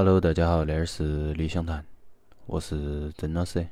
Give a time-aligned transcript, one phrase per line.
[0.00, 1.84] Hello，大家好，这儿是理想谈，
[2.46, 3.66] 我是曾老师。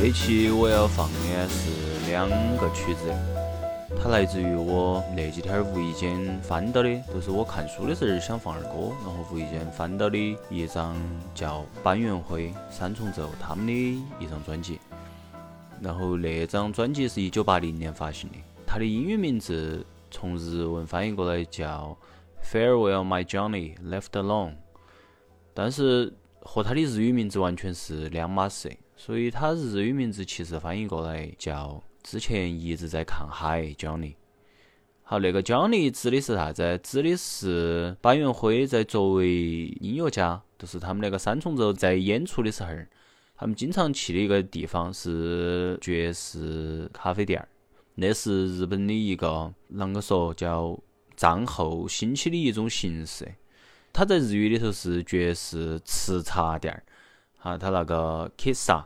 [0.00, 3.12] 这期我要放的是两个曲子，
[4.00, 10.16] 它来自于我那几天无意间翻到的，都是我看书的时候想放儿歌，然后无意间翻到的
[10.48, 10.96] 一张
[11.34, 13.72] 叫板元辉、三重奏他们的
[14.18, 14.80] 一张专辑。
[15.82, 21.94] 然后那张专辑是一九八零年发行的，它的英语名字从日文翻译过来叫
[22.50, 24.52] 《Farewell My Johnny Left Alone》，
[25.52, 28.74] 但是和它的日语名字完全是两码事。
[28.96, 34.14] 所以它日语名字其实翻译过来叫“之前一直在看海 Johnny”。
[35.02, 36.78] 好，那个 Johnny 指的是啥子？
[36.82, 42.70] 指的是板元辉在作为音乐家，就是他们那个三重奏在演出的时候，
[43.34, 47.48] 他们经常去的一个地方是爵士咖啡店儿。
[47.94, 50.78] 那是日本的一个啷个说叫
[51.16, 53.26] 战后兴起的一种形式。
[53.92, 56.82] 它在日语里头是爵士吃茶店儿。
[57.38, 58.84] 哈，他那个 Kissa，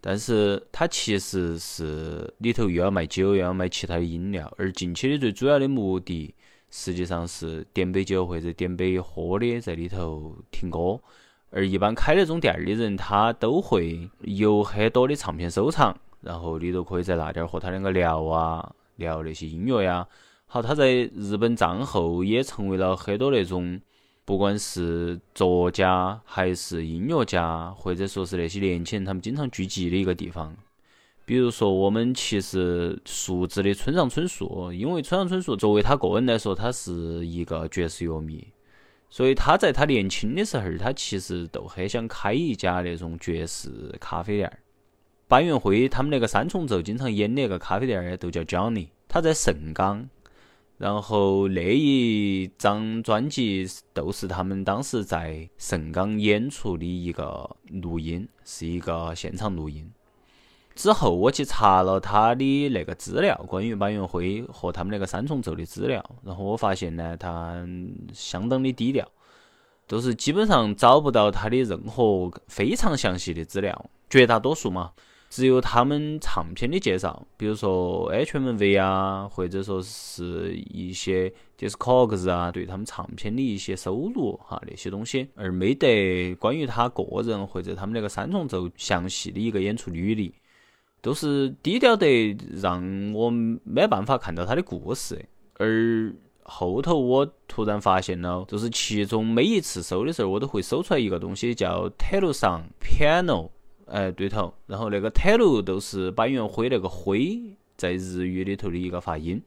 [0.00, 4.52] 但是它其实是里头又要卖酒，又要卖其他的饮料。
[4.56, 6.34] 而进去的最主要的目的，
[6.70, 11.00] 实际上是点杯酒或者点杯喝的，在里头听歌。
[11.50, 20.06] 而一般开那种店儿的人，他都会有很多的唱片收藏，然后里头可以在那点儿和他两个聊啊，聊那些音乐呀。
[20.46, 23.80] 好，他在日本战后也成为了很多那种。
[24.28, 30.54] 不管是作家还是音乐家，或者说是那些年轻人，他们经常聚集的一个地方。
[31.24, 38.46] 比如说，我们其实熟知的村上春树，因为村上春树作为他个人来说，他是一个爵士乐迷，
[39.08, 44.58] 所以他在他年轻的时候，他其实都很想开一家那种爵士咖啡店。
[45.26, 50.06] 板垣辉他们那个三重奏经常演的那个咖啡店都叫 Johnny，他在盛冈。
[50.78, 59.90] 然后那一张专辑都是他们当时在盛冈演出的一个录音，是一个现场录音。
[60.76, 67.66] 之后我去查了他的那个资料，关于板垣辉和他们那个三重奏的资料，然后我发现呢，他
[68.14, 69.04] 相当的低调，
[69.88, 74.92] 都是基本上找不到他的任何非常详细的资料，绝大多数嘛。
[75.30, 90.32] 只有他们唱片的介绍，比如说 HMV 啊，或者说是一些 Discogs 啊，对他们唱片的一些收入哈那些东西，而没得关于他个人或者他们那个三重奏详细的一个演出履历，
[91.02, 95.22] 都是低调得让我没办法看到他的故事。
[95.58, 96.10] 而
[96.44, 103.50] 后头我突然发现了，就是其中每一次搜的时候，我都会搜出来一个东西叫 Telu 上 Piano。
[103.90, 107.40] 哎，对头，然后那个 telu 都是板垣辉那个辉
[107.76, 109.42] 在日语里头的一个发音，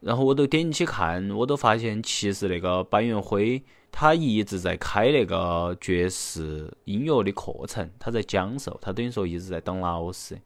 [0.00, 10.38] 然后我都点进去看，我都发现其实那个板垣辉他一直在开那个爵士音乐的课程，他在讲授，他等于说一直在当老师。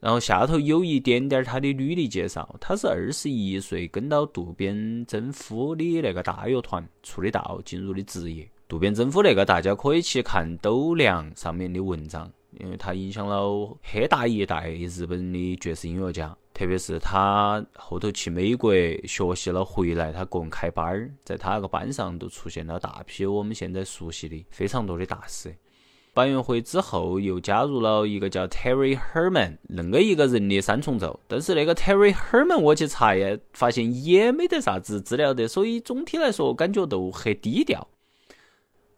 [0.00, 8.46] 然后下头有一点点他的履历介绍，他是二十一岁跟到渡边真夫的那个大乐团出的道，进入的职业。
[8.68, 12.30] 渡边真夫那个大家可以去看斗量上面的文章。
[12.58, 18.72] 因为他影响了很大一代日本的爵士音乐家，特别是他后头去美国
[19.04, 25.54] 学习了回来，他个人开班儿，在他那个班上都出现了大批我们现在熟悉的非常多的大师。
[26.12, 37.88] 板垣辉之后又加入了一个叫 Terry Herman 恁个一个人的三重奏，但是那个 Terry Herman 我去查呀，发现也没得啥子资料的，所以总体来说感觉都很低调。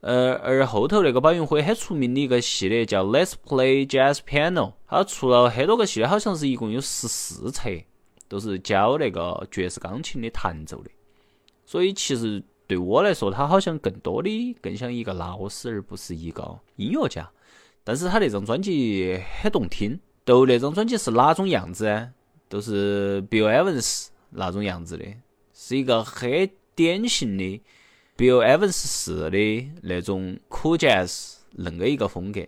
[0.06, 7.69] 呃，而后头那个板垣辉很出名的一个系列叫 Let's Play Jazz Piano，他出了很多个系列，好像是一共有十四册，
[8.28, 10.91] 都是教那个爵士钢琴的弹奏的。
[11.64, 17.29] 所以其实对我来说，他好像更多的更像一个老师，而不是一个音乐家。
[17.82, 22.11] 但是他那张专辑很动听，都那张专辑是哪种样子？
[22.49, 25.05] 都是 Bill Evans 那种样子的，
[25.53, 27.61] 是一个很典型的。
[28.17, 32.47] Bill Evans 式的那种 cool jazz 恁个一个风格，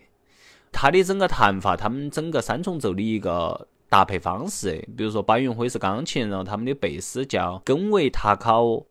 [0.73, 8.87] 他的整个弹法，他们整个三重奏的一个搭配方式，比如说板云辉是钢琴，然后他们的贝斯叫根维塔卡沃，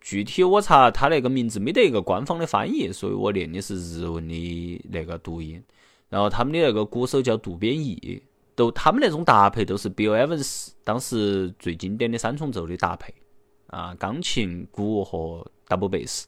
[0.00, 5.62] 具体我查他那个名字没得一个官方的翻译，所以我念的是日文的那个读音。
[6.08, 8.22] 然后他们的那个鼓手叫渡边义，
[8.56, 13.14] 都他们那种搭配都是 Bill Evans 当时最经典的三重奏的搭配
[13.70, 16.24] 啊，钢琴、鼓和 double bass。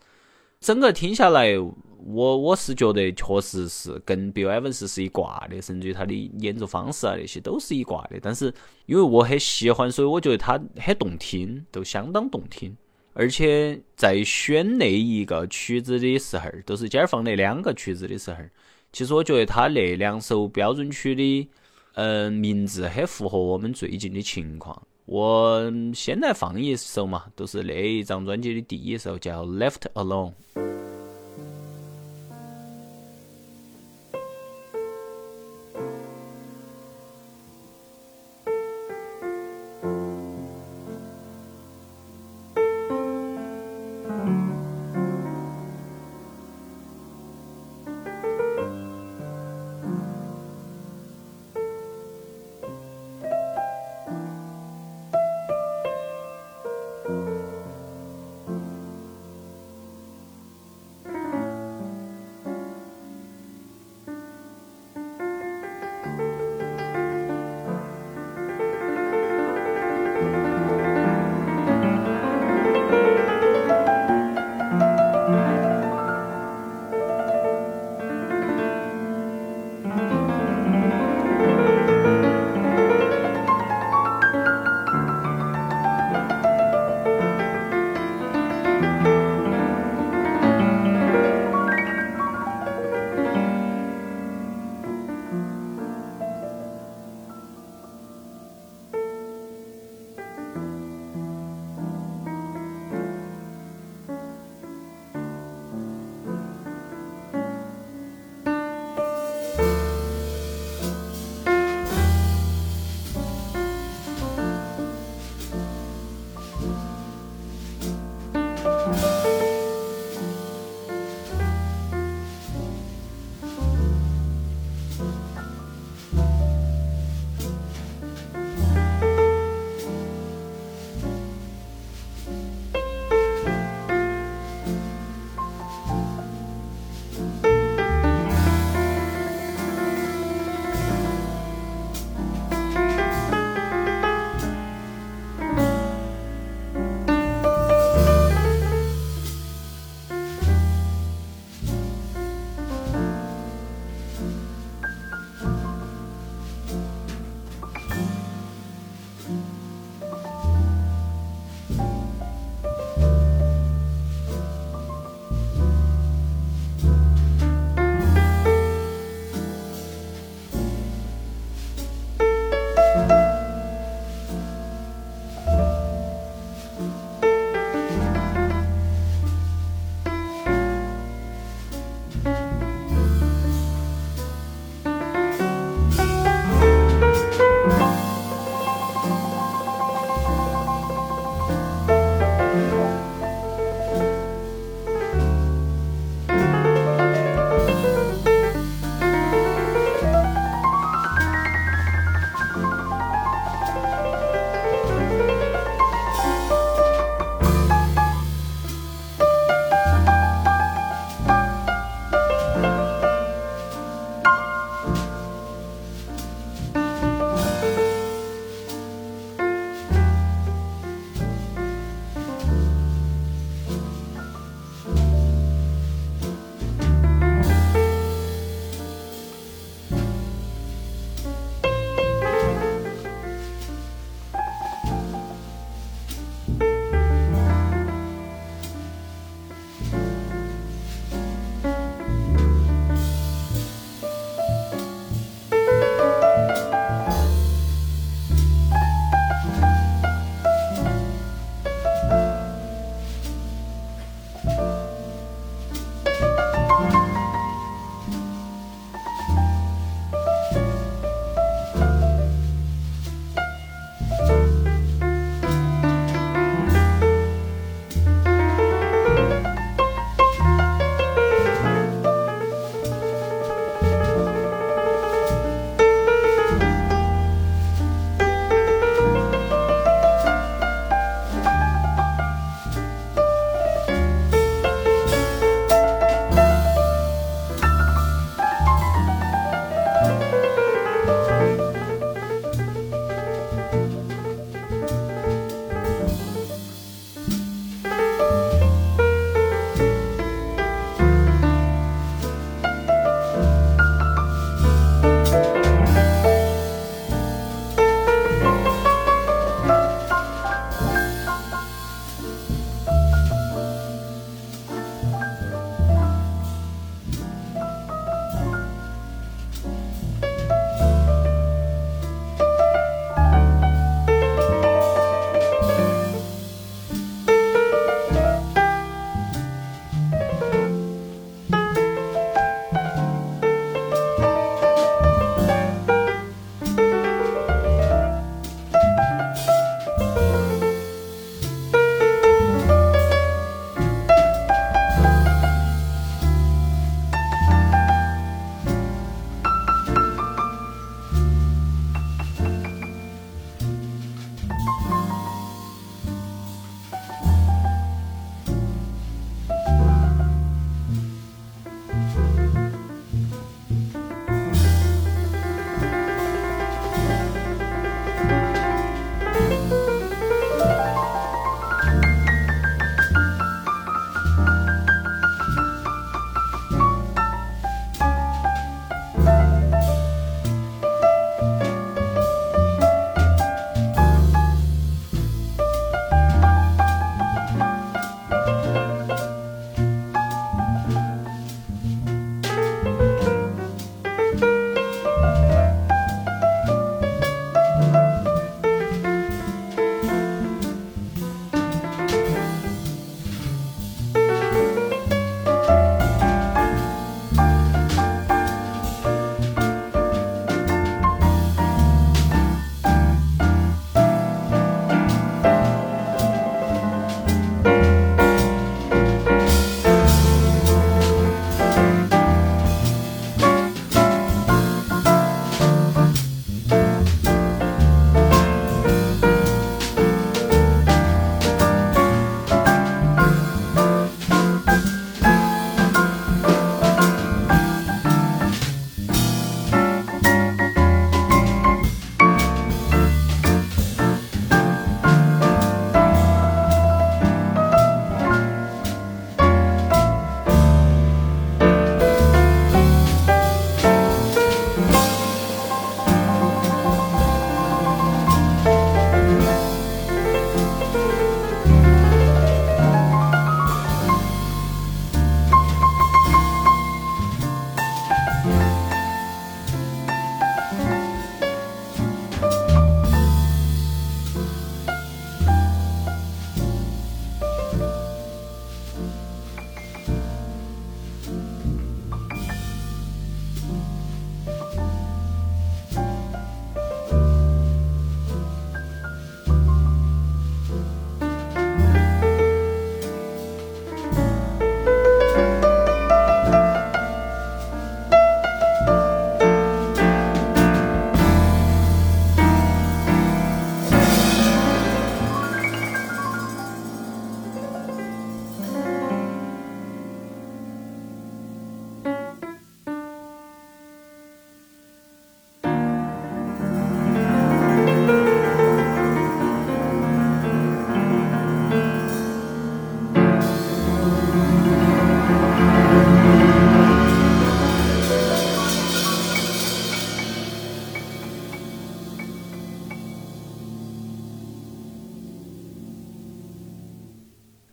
[0.60, 8.18] 整个听下来，我我是觉得确实是跟 Bill Evans 是一挂的，甚至于他的演奏方式啊那些都是一挂的。
[8.22, 8.54] 但是
[8.86, 12.76] 因为我很喜欢，所以我觉得他很动听，都相当动听。
[13.12, 18.50] 而且在选那一个曲子的时候儿，都是今儿放那两个曲子的时候儿，
[18.92, 21.48] 其实我觉得他那两首标准曲的，
[21.94, 24.80] 嗯，名字很符合我们最近的情况。
[25.04, 30.32] 我先来放一首嘛，都是那一张专辑的第一首，叫《Left Alone》。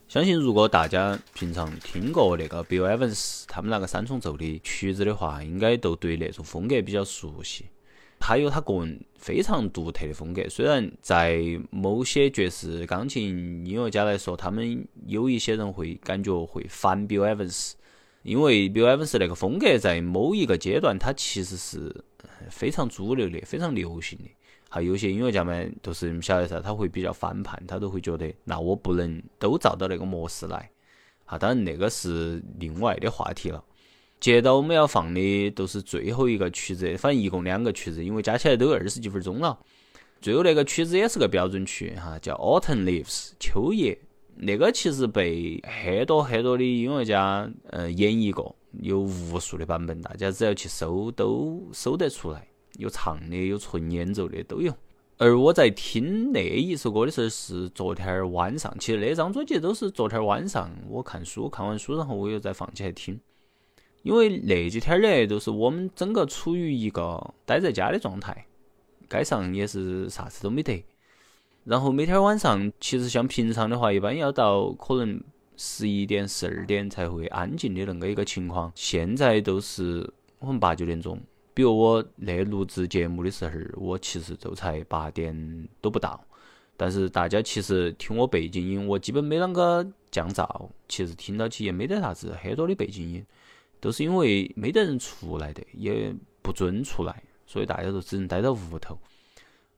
[0.09, 7.65] 相信如果大家平常听过那个 Bill Evans 他们那个三重奏的曲子的话，应该都对那种风格比较熟悉。
[8.19, 11.39] 他有他个人非常独特的风格，虽然在
[11.69, 17.73] 某些爵士钢琴音乐家来说，他们有一些人会感觉会反 Bill Evans，
[18.23, 22.03] 因为 Bill Evans 那个风格在某一个阶段，它其实是
[22.49, 24.25] 非常主流的、非常流行的。
[24.69, 30.69] 还有些音乐家们都是你晓得噻，他会比较反叛，他都会觉得那我不能都照到那个模式来。
[31.25, 33.63] 啊，当然那个是另外的话题了。
[34.19, 39.57] 接到我们要放的都是最后一个曲子，反正一共两个曲子，因为加起来都二十几分钟了。
[40.21, 43.05] 最后那个曲子也是个标准曲哈，叫《Autumn Leaves》
[43.39, 43.97] 秋叶。
[44.35, 52.47] 那个其实被很多很多的音乐家呃演绎过，有无数的版本，大家只要去搜都搜得出来，
[52.79, 54.73] 有唱的，有纯演奏的都有。
[55.17, 63.19] 而我在听那一首歌的时候是昨天晚上，其实那张专辑都是昨天晚上我看书，看完书然后我又再放起来听。
[64.01, 68.45] 因为那几天儿都是我们整个处于一个待在家的状态，
[69.09, 70.85] 街上也是啥子都没得。
[71.65, 75.21] 然后每天晚上，其实像平常的话，一般要到可能
[75.57, 78.71] 十一点、十二点才会安静的恁个一个情况。
[78.73, 80.09] 现在都是
[80.39, 81.19] 我们八九点钟，
[81.59, 86.17] 比如我那录制节目的时候，我其实就才八点都不到。
[86.77, 93.25] 但是大家其实听我背景音，我基本没啷个降噪，其实听到起也没得啥子很多的背景音。
[93.81, 98.97] 都是因为没得人出来的，也不准出来，所以大家都只能待到屋头。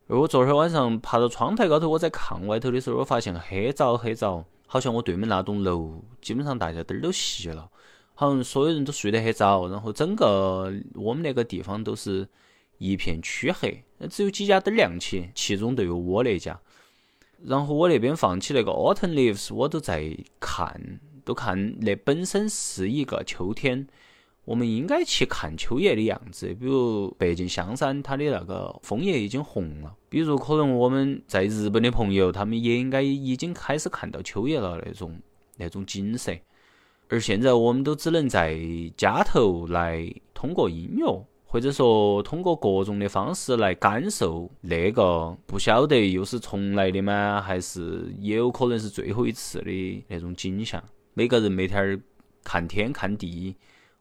[0.05, 7.67] 而我昨天晚上爬到窗台高头，我在看外头的时候，我发现很早很早，好像我对面那栋楼基本上大家灯都熄了，
[8.21, 12.27] 好像所有人都睡得很早，然后整个我们那个地方都是
[12.77, 16.59] 一片黢黑，只有几家灯亮起，其中都有我那家。
[17.43, 20.99] 然后我那边放起那个 Autumn Leaves，我都在看。
[21.23, 23.87] 都看那本身是一个秋天，
[24.45, 26.53] 我们应该去看秋叶的样子。
[26.53, 29.95] 比如北京香山，它的那个枫叶已经红了。
[30.09, 35.19] 比如可能我们在日本的朋友，他们也应该已经开始看到秋叶了那种
[35.57, 36.31] 那种景色。
[37.11, 38.57] 而现在我们都只能在
[38.95, 47.41] 家头来通过音乐，或者说通过各种的方式来感受那个不晓得又是重来的吗？
[47.41, 50.81] 还是也有可能是最后一次的那种景象。
[51.13, 51.99] 每个人每天儿
[52.45, 53.57] 看天看地，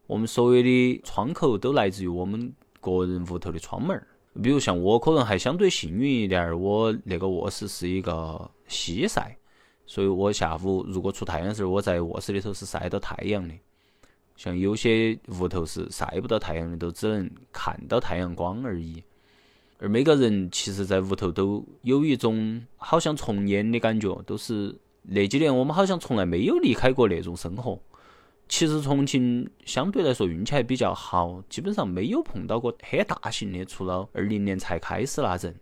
[0.07, 4.07] 我们所有的窗口都来自于我们个人屋头的窗门儿。
[4.41, 9.37] 比如像我可能还相对幸运一点儿，我那个卧室是一个西晒，
[9.85, 13.53] 所以我下午如果出太阳的时候，我在卧室里头是晒到太阳的。
[14.35, 19.03] 像有些屋头是晒不到太阳的，都只能看到太阳光而已。
[19.77, 24.75] 而每个人其实，在屋头都有一种好像重演的感觉，都是。
[25.03, 27.79] 那几年我们好像从来没有离开过那种生活。
[28.47, 35.55] 其实重庆相对来说运气还比较好，基本上没有碰到过很大型的，除了二零年才开始那阵。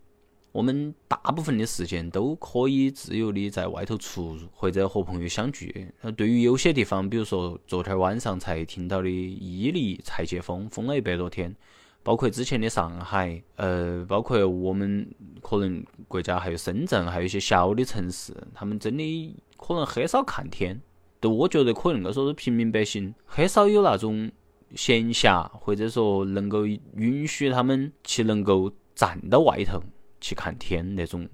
[0.51, 5.91] 我们大部分的时间都可以自由的在外头出入，或者和朋友相聚。
[6.01, 11.55] 那对于有些地方，比如说昨天晚上才听到的伊犁才解封，封了一百多天。
[12.01, 15.05] 包括之前的上海，呃，包括我们
[15.41, 20.81] 可能国家还有深圳，还有一些小的城市，他们真的可能很少看天。
[21.19, 24.31] 都我觉得可能够说是平民百姓很少有那种
[24.73, 29.83] 闲暇，或者说能够允许他们去能够站到外头
[30.19, 31.27] 去看天那种。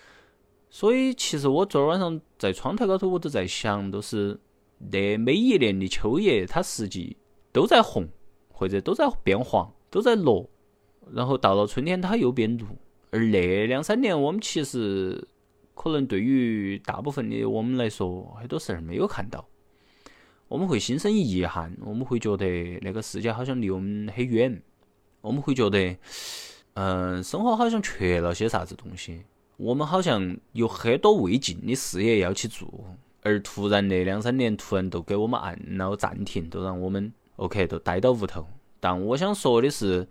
[0.70, 4.38] 所以其实我昨儿晚上在窗台高头，我都在想，都是
[4.78, 7.16] 那每一年的秋叶，它实际
[7.52, 8.08] 都在红，
[8.48, 9.72] 或者都在变黄。
[9.92, 10.48] 都在落，
[11.12, 12.64] 然后到了春天它又变绿，
[13.10, 15.26] 而那两三年我们其实
[15.74, 19.44] 可能对于大部分的我们来说，很多事儿没有看到，
[20.46, 22.46] 我们会心生遗憾，我们会觉得
[22.82, 24.62] 那个世界好像离我们很远，
[25.22, 25.96] 我们会觉得，
[26.74, 29.22] 嗯，生活好像缺了些啥子东西，
[29.56, 32.68] 我们好像有很多未尽的事业要去做，
[33.22, 38.46] 而突然那两三年突然都给我们按了暂停，都让我们 OK 都待到屋头。
[38.78, 40.08] 但我想说的是，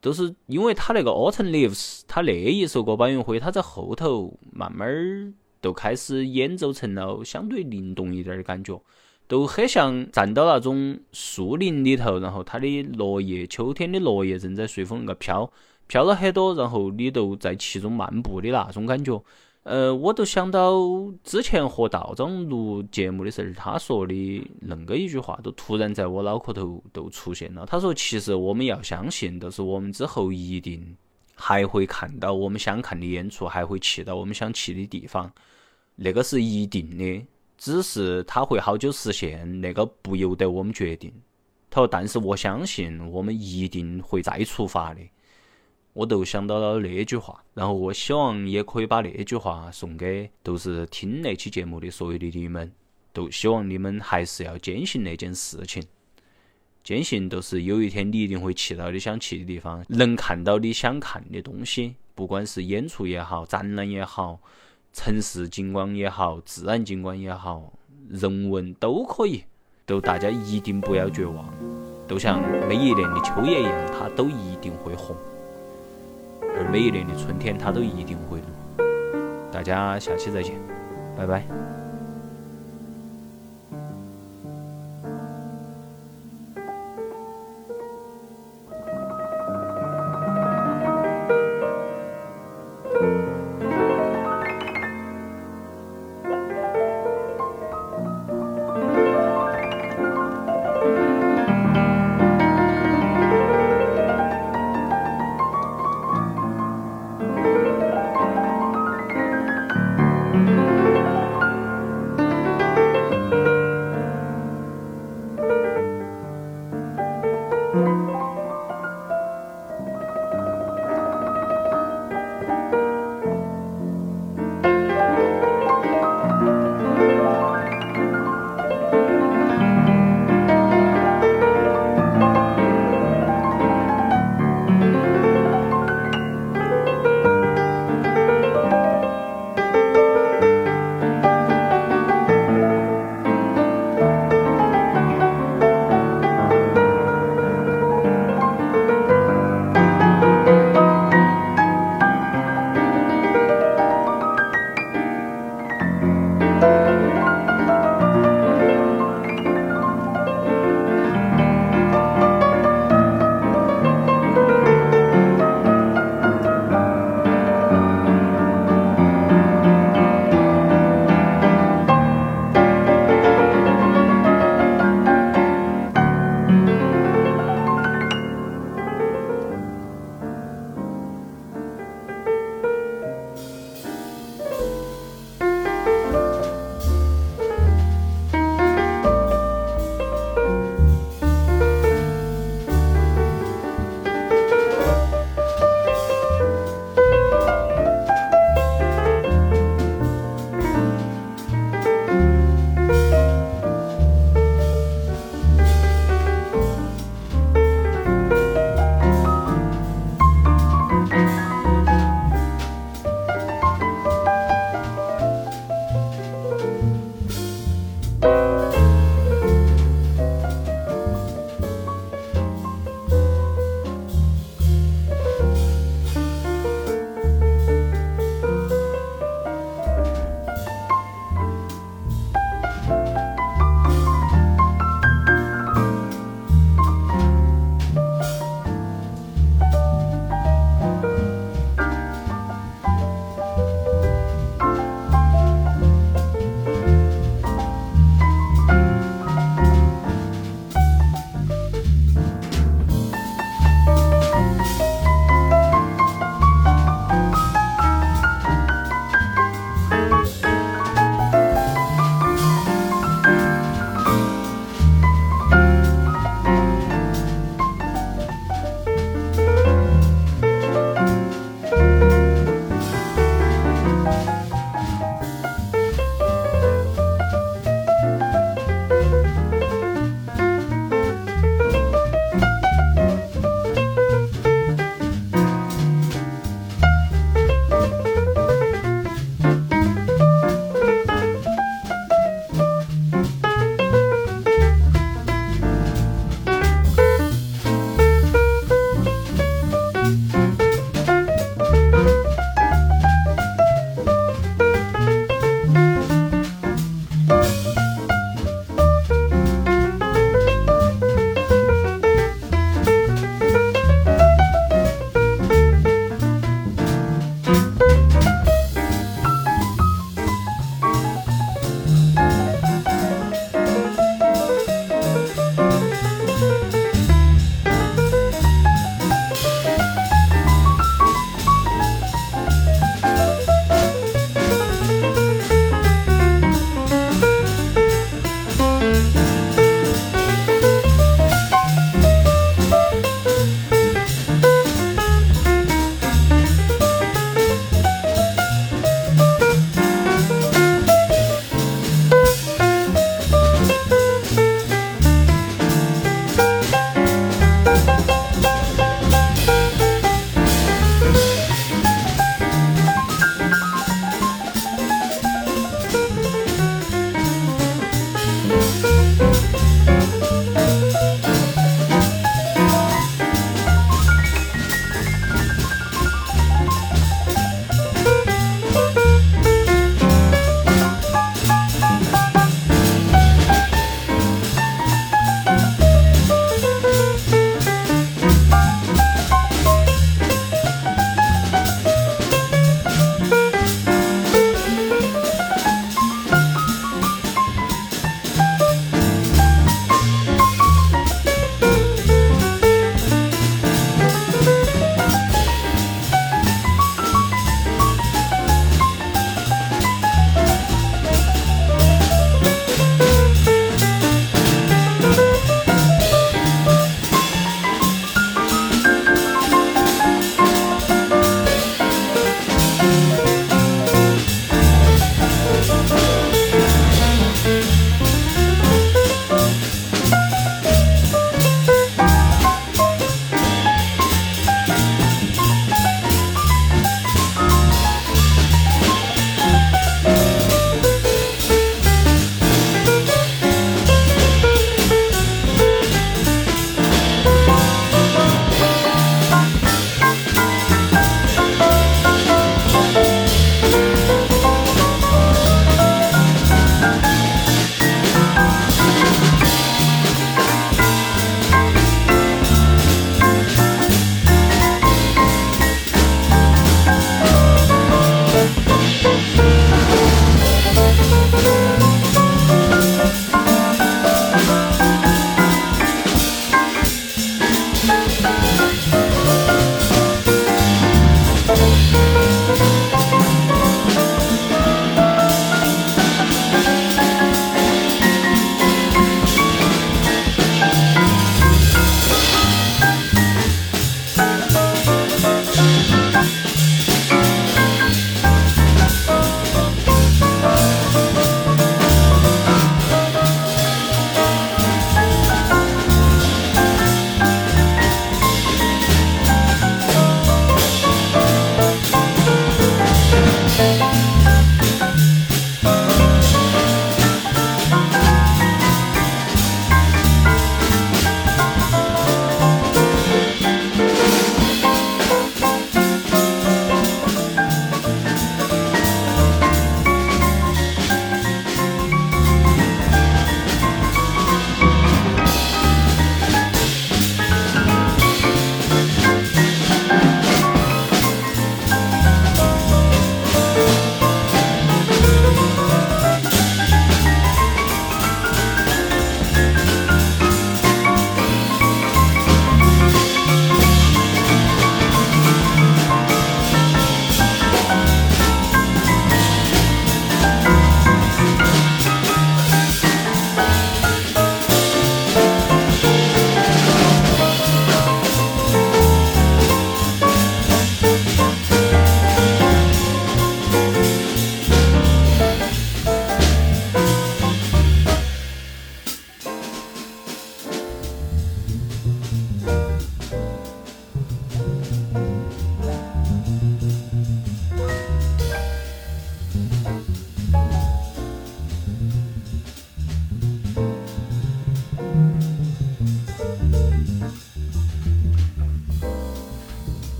[0.00, 8.80] 都是因为他那个 Autumn Leaves，他那一首歌，板云辉他在后头慢慢儿都开始演奏成了相对灵动一点的感觉，
[9.26, 15.50] 都很像站到那种树林里头，然后它的落叶，秋天的落叶正在随风那个飘，
[15.90, 19.20] 飘了很多，然后你都在其中漫步的那种感觉。
[19.64, 20.72] 呃，我都想到
[21.24, 24.14] 之前和道长录节目的时候，他说的
[24.64, 27.66] 恁个一句话，都突然在我脑壳头都出现了。
[27.66, 30.96] 他说：“其实我们要相信，就是我们之后一定
[31.34, 35.28] 还会看到我们想看的演出，还会去到我们想去的地方，
[35.96, 37.26] 那个是一定的。
[37.58, 41.12] 只是他会好久实现，那个不由得我们决定。
[41.68, 45.00] 他说：“但是我相信我们一定会再出发的。”
[45.92, 52.70] 我都想到了那句话，然后我希望也可以把那句话送给都是听那期节目的所有的你们，
[53.12, 55.82] 都希望你们还是要坚信那件事情，
[56.84, 64.38] 坚信都是有一天你一定会去到你想去的地方，能看到你想看的东西，不管是演出也好，展览也好，
[64.92, 67.72] 城市景观也好，自然景观也好，
[68.08, 69.42] 人文都可以，
[69.84, 71.52] 都大家一定不要绝望，
[72.06, 75.16] 都像每一年的秋叶一样，它都一定会红。
[76.60, 78.44] 而每一年的春天，它都一定会绿。
[79.50, 80.56] 大家下期再见，
[81.16, 81.79] 拜拜。